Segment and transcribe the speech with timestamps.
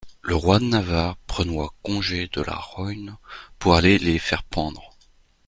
[0.23, 3.17] Le roi de Navarre prenoit congé de la royne
[3.59, 4.97] pour aller les faire pendre.